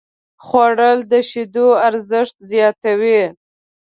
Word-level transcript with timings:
خوړل 0.45 0.97
د 1.11 1.13
شیدو 1.29 1.67
ارزښت 1.87 2.37
زیاتوي 2.51 3.21